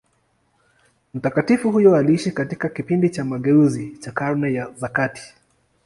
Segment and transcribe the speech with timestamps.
[1.13, 5.35] Mtakatifu huyo aliishi katika kipindi cha mageuzi cha Karne za kati.